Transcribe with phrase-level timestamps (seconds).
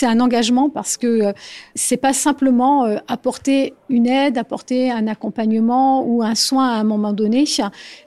[0.00, 1.34] c'est un engagement parce que
[1.74, 7.12] c'est pas simplement apporter une aide, apporter un accompagnement ou un soin à un moment
[7.12, 7.44] donné.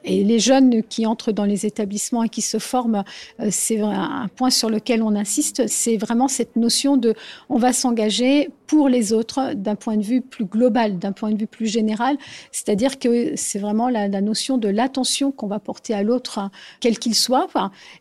[0.03, 3.03] Et les jeunes qui entrent dans les établissements et qui se forment,
[3.51, 7.13] c'est un point sur lequel on insiste, c'est vraiment cette notion de
[7.47, 11.37] on va s'engager pour les autres d'un point de vue plus global, d'un point de
[11.37, 12.17] vue plus général.
[12.51, 17.13] C'est-à-dire que c'est vraiment la, notion de l'attention qu'on va porter à l'autre, quel qu'il
[17.13, 17.47] soit.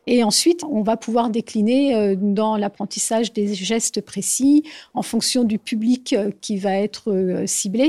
[0.07, 4.65] Et ensuite, on va pouvoir décliner euh, dans l'apprentissage des gestes précis
[4.95, 7.89] en fonction du public euh, qui va être euh, ciblé.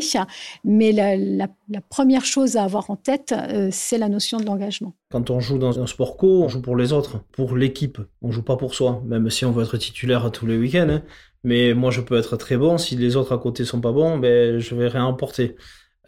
[0.64, 1.48] Mais la,
[1.90, 3.34] première chose à avoir en tête,
[3.72, 4.94] c'est la notion de l'engagement.
[5.12, 8.00] Quand on joue dans un sport co, on joue pour les autres, pour l'équipe.
[8.22, 10.88] On joue pas pour soi, même si on veut être titulaire tous les week-ends.
[10.90, 11.04] Hein.
[11.44, 12.78] Mais moi, je peux être très bon.
[12.78, 15.56] Si les autres à côté sont pas bons, ben, je vais rien emporter.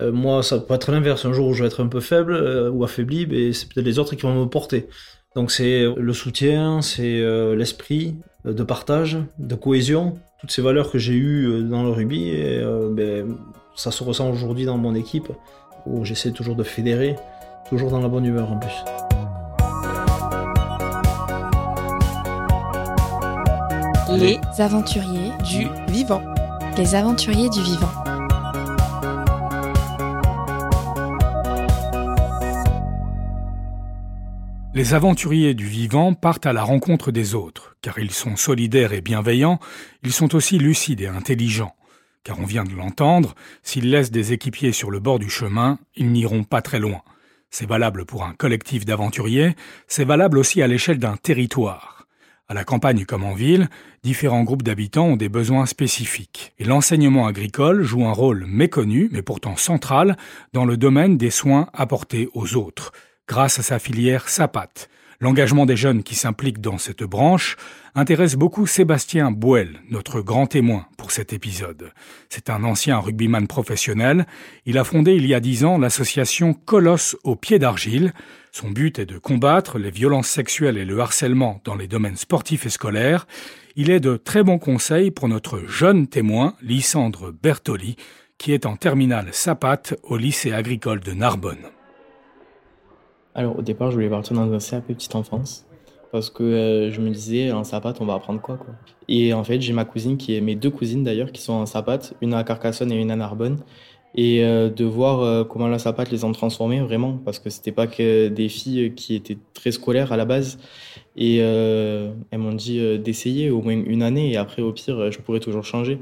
[0.02, 1.26] Euh, moi, ça peut être l'inverse.
[1.26, 3.86] Un jour où je vais être un peu faible euh, ou affaibli, ben, c'est peut-être
[3.86, 4.88] les autres qui vont me porter.
[5.36, 10.98] Donc c'est le soutien, c'est euh, l'esprit de partage, de cohésion, toutes ces valeurs que
[10.98, 12.30] j'ai eues dans le rugby.
[12.30, 13.36] Et, ben,
[13.76, 15.28] ça se ressent aujourd'hui dans mon équipe,
[15.86, 17.16] où j'essaie toujours de fédérer,
[17.70, 18.74] toujours dans la bonne humeur en plus.
[24.18, 26.22] Les aventuriers du vivant.
[26.78, 28.05] Les aventuriers du vivant.
[34.76, 39.00] Les aventuriers du vivant partent à la rencontre des autres, car ils sont solidaires et
[39.00, 39.62] bienveillants,
[40.04, 41.74] ils sont aussi lucides et intelligents.
[42.26, 46.12] Car on vient de l'entendre, s'ils laissent des équipiers sur le bord du chemin, ils
[46.12, 47.04] n'iront pas très loin.
[47.50, 49.56] C'est valable pour un collectif d'aventuriers,
[49.88, 52.06] c'est valable aussi à l'échelle d'un territoire.
[52.50, 53.70] À la campagne comme en ville,
[54.04, 56.54] différents groupes d'habitants ont des besoins spécifiques.
[56.60, 60.18] Et l'enseignement agricole joue un rôle méconnu, mais pourtant central,
[60.52, 62.92] dans le domaine des soins apportés aux autres,
[63.28, 64.88] grâce à sa filière SAPAT,
[65.22, 67.56] L'engagement des jeunes qui s'impliquent dans cette branche
[67.96, 71.92] intéresse beaucoup Sébastien Bouel, notre grand témoin pour cet épisode.
[72.28, 74.28] C'est un ancien rugbyman professionnel.
[74.66, 78.14] Il a fondé il y a dix ans l'association Colosse au pied d'argile.
[78.52, 82.66] Son but est de combattre les violences sexuelles et le harcèlement dans les domaines sportifs
[82.66, 83.26] et scolaires.
[83.78, 87.96] Il est de très bons conseils pour notre jeune témoin, Lysandre Bertoli,
[88.38, 91.75] qui est en terminale SAPAT au lycée agricole de Narbonne.
[93.36, 95.66] Alors au départ, je voulais partir dans un CAP petite enfance
[96.12, 98.74] parce que euh, je me disais en sapat on va apprendre quoi quoi.
[99.10, 101.66] Et en fait, j'ai ma cousine qui est mes deux cousines d'ailleurs qui sont en
[101.66, 103.60] sapat, une à Carcassonne et une à Narbonne
[104.16, 107.74] et euh, de voir euh, comment la sapat les ont transformées vraiment parce que c'était
[107.74, 110.58] pas que des filles qui étaient très scolaires à la base
[111.18, 115.40] et elles m'ont dit d'essayer au moins une année et après au pire je pourrais
[115.42, 116.00] toujours changer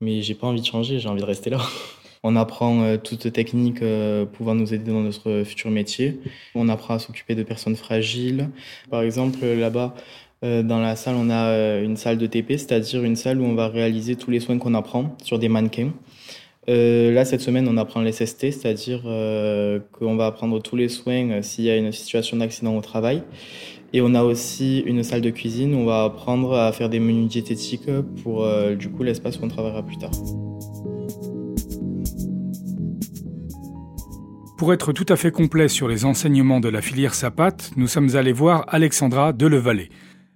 [0.00, 1.58] mais j'ai pas envie de changer, j'ai envie de rester là.
[2.22, 6.20] On apprend euh, toute technique euh, pouvant nous aider dans notre futur métier.
[6.54, 8.48] On apprend à s'occuper de personnes fragiles.
[8.90, 9.94] Par exemple, là-bas,
[10.44, 13.54] euh, dans la salle, on a une salle de TP, c'est-à-dire une salle où on
[13.54, 15.92] va réaliser tous les soins qu'on apprend sur des mannequins.
[16.66, 19.02] là, cette semaine, on apprend l'SST, c'est-à-dire
[19.92, 23.22] qu'on va apprendre tous les soins s'il y a une situation d'accident au travail.
[23.94, 27.00] Et on a aussi une salle de cuisine où on va apprendre à faire des
[27.00, 27.90] menus diététiques
[28.22, 28.46] pour
[28.76, 30.10] du coup l'espace où on travaillera plus tard.
[34.58, 38.16] Pour être tout à fait complet sur les enseignements de la filière SAPAT, nous sommes
[38.16, 39.88] allés voir Alexandra Delevalet.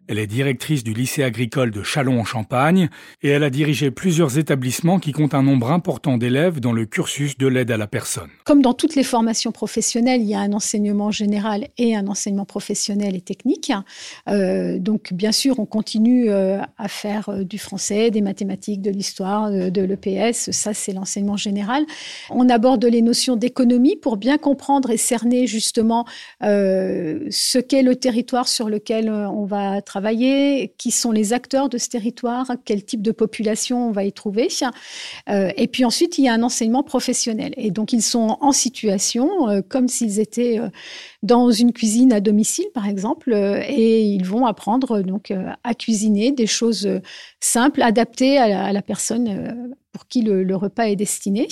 [0.08, 2.88] Elle est directrice du lycée agricole de Châlons-en-Champagne
[3.22, 7.38] et elle a dirigé plusieurs établissements qui comptent un nombre important d'élèves dans le cursus
[7.38, 8.28] de l'aide à la personne.
[8.44, 12.44] Comme dans toutes les formations professionnelles, il y a un enseignement général et un enseignement
[12.44, 13.72] professionnel et technique.
[14.28, 18.90] Euh, donc, bien sûr, on continue euh, à faire euh, du français, des mathématiques, de
[18.90, 20.50] l'histoire, de, de l'EPS.
[20.50, 21.84] Ça, c'est l'enseignement général.
[22.28, 26.06] On aborde les notions d'économie pour bien comprendre et cerner justement
[26.40, 31.76] ce qu'est le territoire sur lequel on va travailler travailler, qui sont les acteurs de
[31.76, 34.48] ce territoire, quel type de population on va y trouver.
[35.28, 37.52] Euh, et puis ensuite, il y a un enseignement professionnel.
[37.58, 40.70] Et donc, ils sont en situation, euh, comme s'ils étaient euh,
[41.22, 45.30] dans une cuisine à domicile, par exemple, et ils vont apprendre donc
[45.62, 46.88] à cuisiner des choses
[47.38, 51.48] simples, adaptées à la, personne pour qui le, repas est destiné.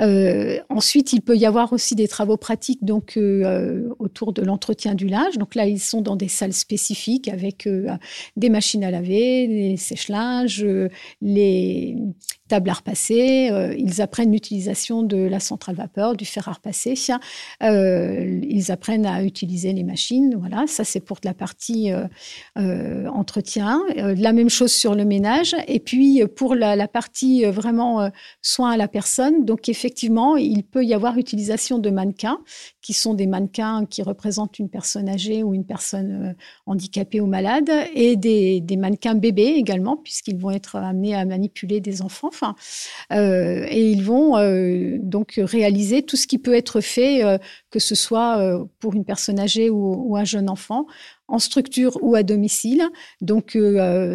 [0.00, 4.94] Euh, ensuite, il peut y avoir aussi des travaux pratiques donc euh, autour de l'entretien
[4.94, 5.38] du linge.
[5.38, 7.90] Donc là, ils sont dans des salles spécifiques avec euh,
[8.36, 10.66] des machines à laver, des sèche-linges,
[11.20, 11.96] les
[12.52, 16.94] table à repasser, ils apprennent l'utilisation de la centrale vapeur, du fer à repasser,
[17.62, 20.36] ils apprennent à utiliser les machines.
[20.38, 21.90] Voilà, ça c'est pour la partie
[22.54, 23.80] entretien.
[23.96, 25.56] la même chose sur le ménage.
[25.66, 28.10] Et puis pour la, partie vraiment
[28.42, 32.38] soin à la personne, donc effectivement, il peut y avoir utilisation de mannequins
[32.82, 37.26] qui sont des mannequins qui représentent une personne âgée ou une personne euh, handicapée ou
[37.26, 42.30] malade, et des, mannequins bébés également, puisqu'ils vont être amenés à manipuler des enfants.
[42.42, 42.56] Enfin,
[43.12, 47.22] euh, et ils vont euh, donc réaliser tout ce qui peut être fait,
[47.70, 50.86] que ce soit pour une personne âgée ou, un jeune enfant,
[51.28, 52.82] en structure ou à domicile.
[53.20, 53.56] Donc,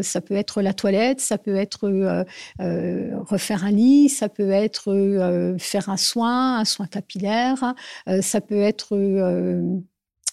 [0.01, 2.25] ça peut être la toilette, ça peut être
[2.59, 7.74] refaire un lit, ça peut être faire un soin, un soin capillaire,
[8.21, 9.79] ça peut être euh,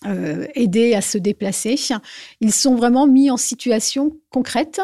[0.07, 1.77] euh, aider à se déplacer.
[2.41, 4.83] Ils sont vraiment mis en situation concrète.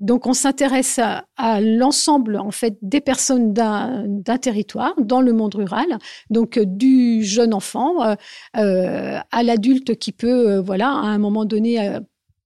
[0.00, 1.00] Donc, on s'intéresse
[1.36, 5.98] à, l'ensemble en fait des personnes d'un territoire dans le monde rural.
[6.30, 8.16] Donc, du jeune enfant
[8.56, 11.98] euh, à l'adulte qui peut, voilà, à un moment donné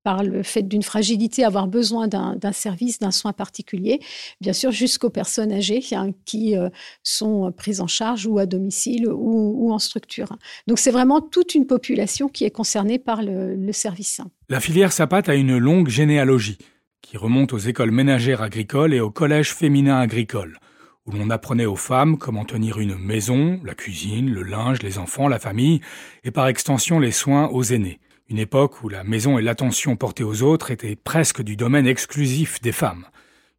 [0.02, 4.00] par le fait d'une fragilité, avoir besoin d'un service, d'un soin particulier,
[4.40, 6.68] bien sûr jusqu'aux personnes âgées hein, qui euh,
[7.02, 10.36] sont prises en charge ou à domicile ou, en structure.
[10.66, 14.20] Donc c'est vraiment toute une population qui est concernée par le, service.
[14.50, 16.58] La filière SAPAT a une longue généalogie
[17.02, 20.58] qui remonte aux écoles ménagères agricoles et aux collèges féminins agricoles
[21.04, 25.26] où l'on apprenait aux femmes comment tenir une maison, la cuisine, le linge, les enfants,
[25.26, 25.80] la famille,
[26.22, 27.98] et par extension les soins aux aînés
[28.32, 32.62] une époque où la maison et l'attention portée aux autres étaient presque du domaine exclusif
[32.62, 33.04] des femmes.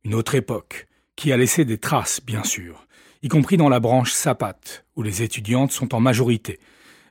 [0.03, 2.87] Une autre époque, qui a laissé des traces, bien sûr,
[3.21, 6.59] y compris dans la branche sapate, où les étudiantes sont en majorité.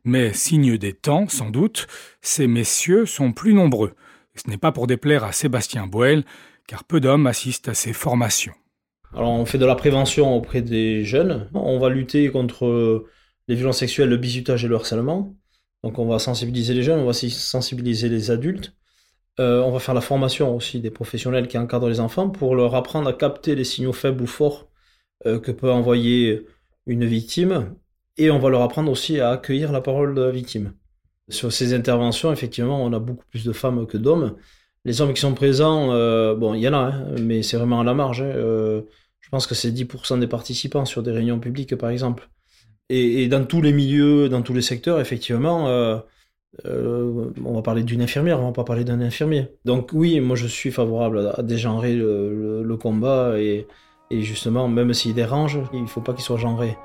[0.03, 1.87] Mais, signe des temps, sans doute,
[2.21, 3.95] ces messieurs sont plus nombreux.
[4.35, 6.25] Ce n'est pas pour déplaire à Sébastien Boel,
[6.67, 8.55] car peu d'hommes assistent à ces formations.
[9.15, 11.51] Alors, on fait de la prévention auprès des jeunes.
[11.53, 13.05] On va lutter contre
[13.49, 15.37] les violences sexuelles, le bizutage et le harcèlement.
[15.83, 18.75] Donc on va sensibiliser les jeunes, on va sensibiliser les adultes.
[19.41, 22.75] Euh, on va faire la formation aussi des professionnels qui encadrent les enfants pour leur
[22.75, 24.71] apprendre à capter les signaux faibles ou forts
[25.27, 26.47] euh, que peut envoyer
[26.87, 27.75] une victime.
[28.19, 30.75] Et on va leur apprendre aussi à accueillir la parole de la victime.
[31.33, 34.37] Sur ces interventions, effectivement, on a beaucoup plus de femmes que d'hommes.
[34.85, 37.81] Les hommes qui sont présents, euh, bon, il y en a, hein, mais c'est vraiment
[37.81, 38.23] à la marge.
[38.23, 38.83] Hein.
[39.21, 42.29] je pense que c'est 10% des participants sur des réunions publiques, par exemple.
[42.95, 45.99] Et, dans tous les milieux, dans tous les secteurs, effectivement, euh,
[46.67, 49.49] euh, on va parler d'une infirmière, on va pas parler d'un infirmier.
[49.65, 53.67] Donc oui, moi je suis favorable à, dégenrer le, combat et,
[54.11, 56.77] et, justement, même s'il dérange, il ne faut pas qu'il soit genré.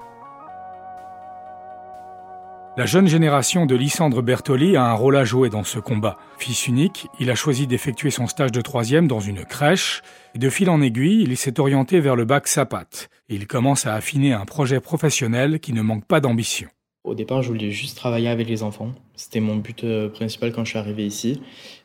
[2.77, 6.19] La jeune génération de Lysandre Bertoli a un rôle à jouer dans ce combat.
[6.37, 10.03] Fils unique, il a choisi d'effectuer son stage de troisième dans une crèche,
[10.35, 13.87] et de fil en aiguille, il s'est orienté vers le bac SAPAT, et il commence
[13.87, 16.69] à affiner un projet professionnel qui ne manque pas d'ambition.
[17.07, 18.91] Au départ, je voulais juste travailler avec les enfants.
[19.15, 21.41] C'était mon but euh, principal quand je suis arrivé ici.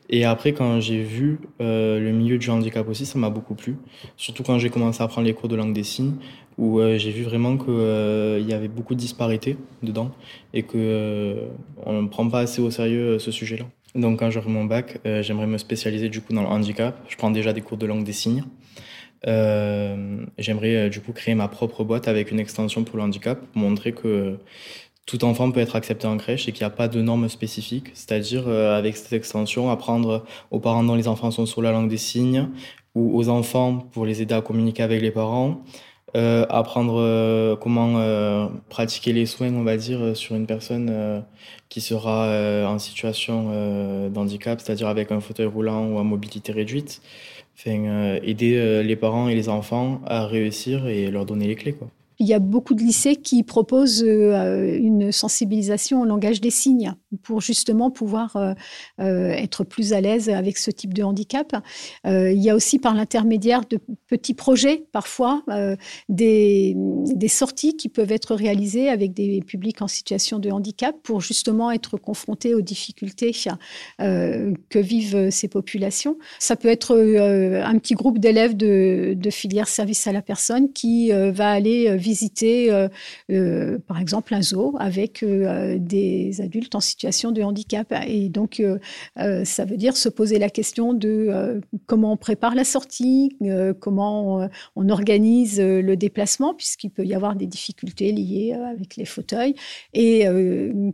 [0.09, 3.77] Et après, quand j'ai vu euh, le milieu du handicap aussi, ça m'a beaucoup plu.
[4.17, 6.15] Surtout quand j'ai commencé à prendre les cours de langue des signes,
[6.57, 10.11] où euh, j'ai vu vraiment qu'il y avait beaucoup de disparités dedans
[10.53, 11.37] et que
[11.85, 13.65] on ne prend pas assez au sérieux ce sujet-là.
[13.95, 16.99] Donc, quand j'aurai mon bac, j'aimerais me spécialiser du coup dans le handicap.
[17.07, 18.43] Je prends déjà des cours de langue des signes.
[19.25, 24.37] j'aimerais du coup créer ma propre boîte avec une extension pour le handicap, montrer que
[25.05, 27.91] tout enfant peut être accepté en crèche et qu'il n'y a pas de normes spécifiques.
[27.93, 31.89] C'est-à-dire, euh, avec cette extension, apprendre aux parents dont les enfants sont sur la langue
[31.89, 32.49] des signes
[32.95, 35.63] ou aux enfants pour les aider à communiquer avec les parents.
[36.15, 41.23] Euh, apprendre euh, comment euh, pratiquer les soins, on va dire, sur une personne
[41.69, 47.01] qui sera en situation d'handicap, c'est-à-dire avec un fauteuil roulant ou à mobilité réduite.
[47.57, 51.73] Enfin, aider les parents et les enfants à réussir et leur donner les clés.
[51.73, 51.89] Quoi.
[52.19, 56.93] Il y a beaucoup de lycées qui proposent euh, une sensibilisation au langage des signes
[57.23, 58.53] pour justement pouvoir euh,
[58.99, 61.55] euh, être plus à l'aise avec ce type de handicap.
[62.05, 65.43] il y a aussi par l'intermédiaire de petits projets, parfois,
[66.09, 71.21] des, des, sorties qui peuvent être réalisées avec des publics en situation de handicap pour
[71.21, 73.31] justement être confrontés aux difficultés
[73.97, 76.17] que vivent ces populations.
[76.39, 81.11] Ça peut être un petit groupe d'élèves de, de filière service à la personne qui
[81.11, 82.69] va aller visiter,
[83.87, 87.93] par exemple, un zoo avec des adultes en situation de handicap.
[88.07, 88.61] Et donc,
[89.15, 93.37] ça veut dire se poser la question de comment on prépare la sortie,
[93.79, 99.55] comment on organise le déplacement, puisqu'il peut y avoir des difficultés liées avec les fauteuils,
[99.93, 100.25] et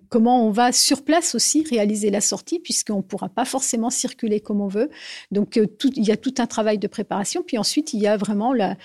[0.09, 4.39] comment on va sur place aussi réaliser la sortie, puisqu'on ne pourra pas forcément circuler
[4.39, 4.89] comme on veut.
[5.31, 5.59] Donc,
[5.95, 7.43] il y a tout un travail de préparation.
[7.45, 8.75] Puis ensuite, il y a vraiment la,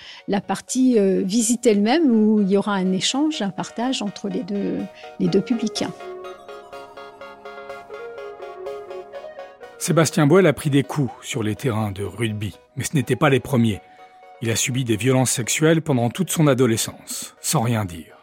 [0.41, 4.79] partie euh, visite elle-même où il y aura un échange, un partage entre les deux,
[5.19, 5.83] les deux publics.
[9.77, 13.29] Sébastien Boel a pris des coups sur les terrains de rugby, mais ce n'étaient pas
[13.29, 13.81] les premiers.
[14.41, 18.15] Il a subi des violences sexuelles pendant toute son adolescence, sans rien dire.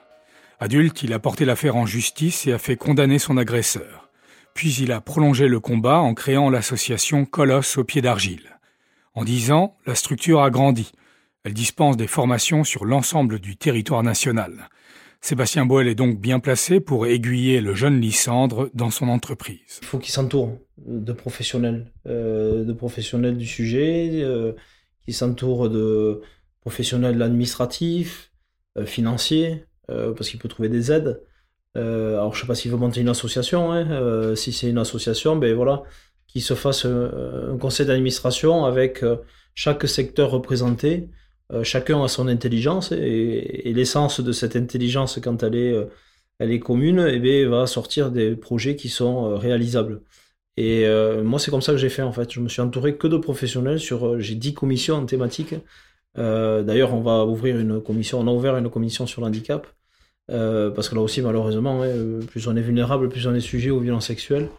[0.59, 4.09] Adulte, il a porté l'affaire en justice et a fait condamner son agresseur.
[4.55, 8.59] Puis il a prolongé le combat en créant l'association Colosse au pied d'argile.
[9.15, 10.93] En dix ans, la structure a grandi.
[11.45, 14.69] Elle dispense des formations sur l'ensemble du territoire national.
[15.21, 19.81] Sébastien Boel est donc bien placé pour aiguiller le jeune Lysandre dans son entreprise.
[19.83, 24.53] Il faut qu'il s'entoure de professionnels, euh, de professionnels du sujet, euh,
[25.05, 26.23] qu'il s'entoure de
[26.61, 28.31] professionnels administratifs,
[28.79, 31.21] euh, financiers, parce qu'il peut trouver des aides.
[31.75, 33.73] alors je ne sais pas s'il veut monter une association.
[33.73, 35.83] Hein, si c'est une association, ben voilà,
[36.27, 39.05] qu'il se fasse un conseil d'administration avec
[39.55, 41.11] chaque secteur représenté
[41.53, 45.87] euh, chacun a son intelligence et, l'essence de cette intelligence, quand elle est, euh,
[46.39, 50.03] elle est commune, eh bien, va sortir des projets qui sont euh, réalisables.
[50.57, 50.87] Et
[51.25, 52.31] moi, c'est comme ça que j'ai fait en fait.
[52.31, 54.21] Je me suis entouré que de professionnels sur.
[54.21, 55.55] j'ai 10 commissions en thématique.
[56.15, 58.21] D'ailleurs, on va ouvrir une commission.
[58.21, 59.67] On a ouvert une commission sur l'handicap
[60.29, 61.83] parce que là aussi, malheureusement,
[62.29, 64.51] plus on est vulnérable, plus on est sujet aux violences sexuelles.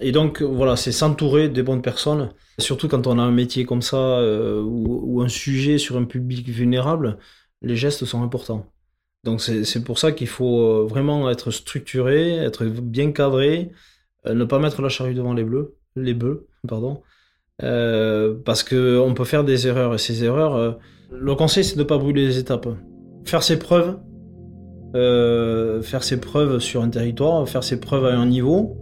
[0.00, 2.30] Et donc, voilà, c'est s'entourer des bonnes personnes.
[2.58, 6.48] Surtout quand on a un métier comme ça euh, ou, un sujet sur un public
[6.48, 7.18] vulnérable,
[7.62, 8.66] les gestes sont importants.
[9.24, 13.70] Donc, c'est pour ça qu'il faut euh, vraiment être structuré, être bien cadré,
[14.26, 17.02] euh, ne pas mettre la charrue devant les bleus, les bœufs, pardon.
[17.58, 20.78] parce qu'on peut faire des erreurs et ces erreurs,
[21.10, 22.68] le conseil c'est de ne pas brûler les étapes.
[23.26, 23.98] Faire ses preuves,
[24.94, 28.78] faire ses preuves sur un territoire, faire ses preuves à un niveau,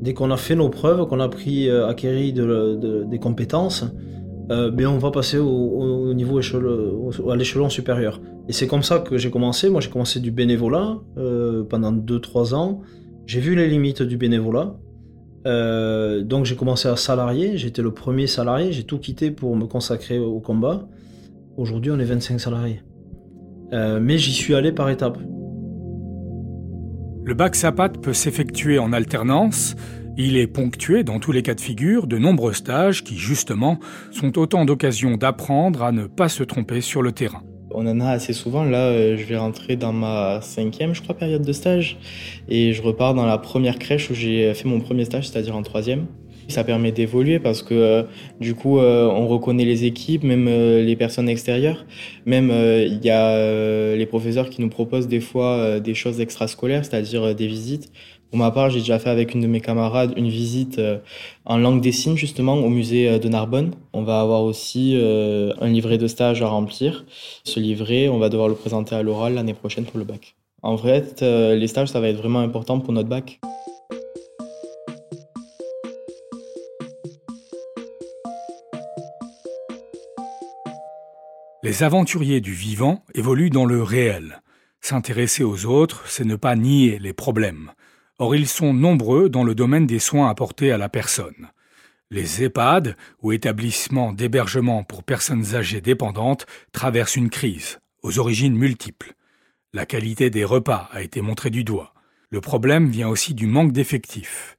[0.00, 3.84] Dès qu'on a fait nos preuves, qu'on a pris, euh, acquéri des compétences,
[4.50, 8.20] euh, ben, on va passer au, niveau à l'échelon supérieur.
[8.48, 9.70] Et c'est comme ça que j'ai commencé.
[9.70, 12.82] Moi, j'ai commencé du bénévolat euh, pendant 2-3 ans.
[13.26, 14.76] J'ai vu les limites du bénévolat.
[15.44, 17.56] donc j'ai commencé à salarier.
[17.56, 18.72] J'étais le premier salarié.
[18.72, 20.86] J'ai tout quitté pour me consacrer au combat.
[21.56, 22.82] Aujourd'hui, on est 25 salariés.
[23.72, 25.18] mais j'y suis allé par étapes.
[27.26, 29.74] Le bac SAPAT peut s'effectuer en alternance.
[30.16, 33.80] Il est ponctué, dans tous les cas de figure, de nombreux stages qui, justement,
[34.12, 37.42] sont autant d'occasions d'apprendre à ne pas se tromper sur le terrain.
[37.72, 38.62] On en a assez souvent.
[38.62, 41.98] Là, euh, je vais rentrer dans ma cinquième, je crois, période de stage.
[42.48, 45.62] Et je repars dans la première crèche où j'ai fait mon premier stage, c'est-à-dire en
[45.64, 46.06] troisième.
[46.48, 48.02] Ça permet d'évoluer parce que euh,
[48.40, 51.84] du coup, euh, on reconnaît les équipes, même euh, les personnes extérieures.
[52.24, 57.34] Même il y a les professeurs qui nous proposent des fois des choses extrascolaires, c'est-à-dire
[57.34, 57.92] des visites.
[58.30, 60.80] Pour ma part, j'ai déjà fait avec une de mes camarades une visite
[61.44, 63.72] en langue des signes justement au musée de Narbonne.
[63.92, 67.04] On va avoir aussi un livret de stage à remplir.
[67.44, 70.34] Ce livret, on va devoir le présenter à l'oral l'année prochaine pour le bac.
[70.62, 73.40] En fait, les stages, ça va être vraiment important pour notre bac.
[81.66, 84.40] Les aventuriers du vivant évoluent dans le réel.
[84.80, 87.72] S'intéresser aux autres, c'est ne pas nier les problèmes.
[88.20, 91.50] Or, ils sont nombreux dans le domaine des soins apportés à la personne.
[92.12, 99.14] Les EHPAD, ou établissements d'hébergement pour personnes âgées dépendantes, traversent une crise, aux origines multiples.
[99.72, 101.94] La qualité des repas a été montrée du doigt.
[102.30, 104.56] Le problème vient aussi du manque d'effectifs.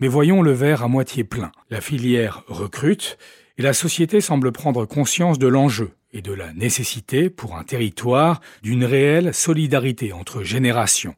[0.00, 1.52] Mais voyons le verre à moitié plein.
[1.70, 3.16] La filière recrute
[3.58, 8.40] et la société semble prendre conscience de l'enjeu et de la nécessité pour un territoire
[8.62, 11.14] d'une réelle solidarité entre générations.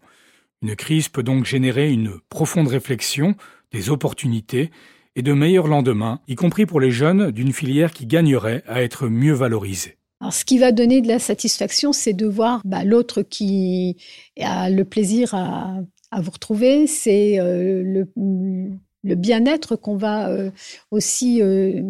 [0.62, 3.34] Une crise peut donc générer une profonde réflexion,
[3.72, 4.70] des opportunités
[5.16, 9.08] et de meilleurs lendemains, y compris pour les jeunes d'une filière qui gagnerait à être
[9.08, 9.96] mieux valorisée.
[10.20, 13.96] Alors, ce qui va donner de la satisfaction, c'est de voir bah, l'autre qui
[14.38, 15.80] a le plaisir à,
[16.20, 20.50] vous retrouver, c'est euh, le, bien-être qu'on va euh,
[20.90, 21.82] aussi euh,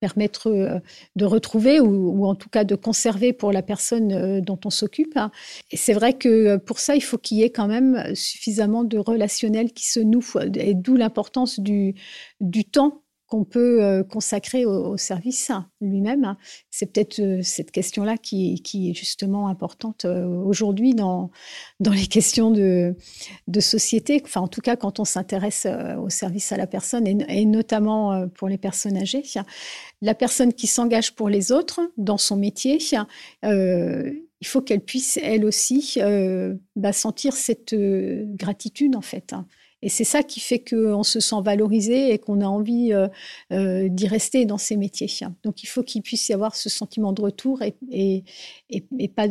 [0.00, 0.78] permettre euh,
[1.16, 5.18] de retrouver ou, en tout cas de conserver pour la personne euh, dont on s'occupe.
[5.70, 8.84] Et c'est vrai que euh, pour ça, il faut qu'il y ait quand même suffisamment
[8.84, 10.22] de relationnel qui se nouent,
[10.54, 11.94] et d'où l'importance du,
[12.40, 16.34] du temps qu'on peut euh, consacrer au, service lui-même.
[16.70, 21.30] C'est peut-être euh, cette question-là qui, est justement importante euh, aujourd'hui dans,
[21.80, 22.96] les questions de,
[23.46, 24.22] de société.
[24.24, 25.66] Enfin, en tout cas, quand on s'intéresse
[25.98, 29.22] au service à la personne et, notamment pour les personnes âgées.
[30.00, 32.78] La personne qui s'engage pour les autres dans son métier,
[33.42, 35.98] il faut qu'elle puisse, elle aussi,
[36.76, 39.34] bah, sentir cette gratitude, en fait.
[39.82, 43.08] Et c'est ça qui fait qu'on se sent valorisé et qu'on a envie euh,
[43.52, 45.08] euh, d'y rester dans ces métiers.
[45.44, 48.24] Donc il faut qu'il puisse y avoir ce sentiment de retour et,
[49.14, 49.26] pas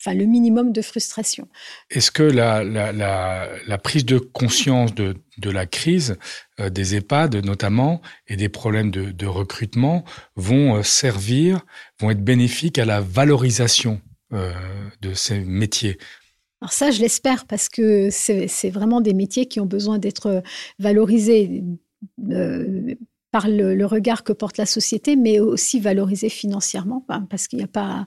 [0.00, 1.48] enfin, le minimum de frustration.
[1.90, 6.16] Est-ce que la, prise de conscience de, la crise
[6.58, 10.04] euh, des EHPAD notamment et des problèmes de recrutement
[10.36, 11.60] vont servir,
[12.00, 14.00] vont être bénéfiques à la valorisation
[14.32, 15.98] de ces métiers?
[16.62, 20.42] Alors ça, je l'espère parce que c'est vraiment des métiers qui ont besoin d'être
[20.78, 21.62] valorisés
[22.30, 22.94] euh,
[23.30, 27.64] par le, regard que porte la société, mais aussi valorisés financièrement, hein, parce qu'il n'y
[27.64, 28.06] a, pas,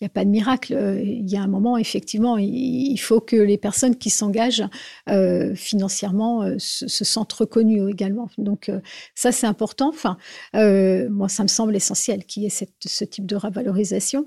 [0.00, 1.02] a pas de miracle.
[1.04, 4.64] Il y a un moment, effectivement, il, faut que les personnes qui s'engagent
[5.10, 8.30] euh, financièrement euh, se, sentent reconnues également.
[8.38, 8.70] Donc
[9.14, 9.90] ça, c'est important.
[9.90, 10.16] Enfin,
[10.54, 14.26] moi, ça me semble essentiel qu'il y ait ce type de revalorisation.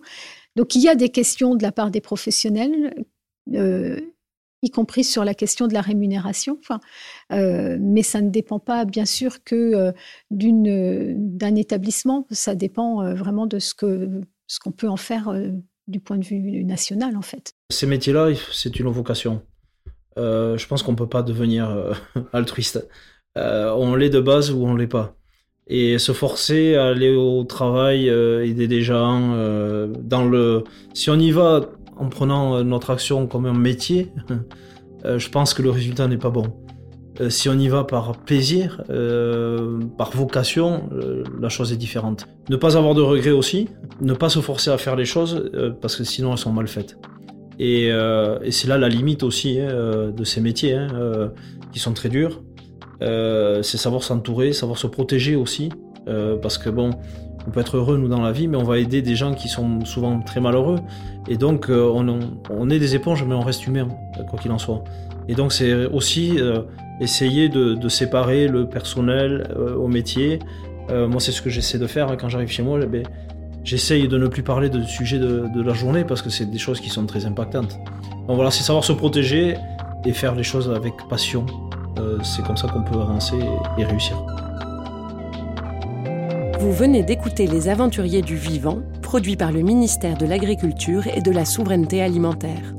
[0.55, 3.03] Donc il y a des questions de la part des professionnels euh,
[4.63, 6.57] y compris sur la question de la rémunération.
[7.31, 9.91] Euh, mais ça ne dépend pas, bien sûr, que euh,
[10.31, 12.25] d'un établissement.
[12.31, 15.33] Ça dépend vraiment de ce que ce qu'on peut en faire
[15.87, 17.53] du point de vue national, en fait.
[17.69, 19.41] Ces métiers-là, c'est une vocation.
[20.17, 21.95] je pense qu'on ne peut pas devenir
[22.33, 22.87] altruiste.
[23.35, 25.15] on l'est de base ou on l'est pas.
[25.67, 30.63] Et se forcer à aller au travail, aider des gens, dans le...
[30.93, 34.11] si on y va en prenant euh, notre action comme un métier,
[35.05, 36.45] euh, je pense que le résultat n'est pas bon.
[37.21, 38.81] Euh, si on y va par plaisir,
[39.97, 40.89] par vocation,
[41.39, 42.25] la chose est différente.
[42.49, 43.69] Ne pas avoir de regrets aussi,
[44.01, 46.97] ne pas se forcer à faire les choses parce que sinon elles sont mal faites.
[47.59, 47.91] Et,
[48.49, 51.31] c'est là la limite aussi hein, de ces métiers hein,
[51.71, 52.41] qui sont très durs.
[52.99, 55.69] c'est savoir s'entourer, savoir se protéger aussi,
[56.41, 56.89] parce que bon,
[57.47, 59.49] on peut être heureux nous dans la vie, mais on va aider des gens qui
[59.49, 60.79] sont souvent très malheureux.
[61.27, 61.89] Et donc euh,
[62.49, 63.87] on, est des éponges, mais on reste humain,
[64.29, 64.83] quoi qu'il en soit.
[65.27, 66.61] Et donc c'est aussi euh,
[66.99, 70.39] essayer de, séparer le personnel euh, au métier.
[70.89, 72.79] moi c'est ce que j'essaie de faire hein, quand j'arrive chez moi.
[72.85, 73.03] Ben,
[73.63, 76.57] j'essaye de ne plus parler de sujet de, de la journée parce que c'est des
[76.57, 77.77] choses qui sont très impactantes.
[78.27, 79.55] Donc voilà, c'est savoir se protéger
[80.05, 81.45] et faire les choses avec passion.
[82.23, 83.37] c'est comme ça qu'on peut avancer
[83.77, 84.17] et réussir.
[86.63, 91.29] Vous venez d'écouter Les Aventuriers du Vivant, produit par le ministère de l'Agriculture et de
[91.29, 92.73] la Souveraineté Alimentaire.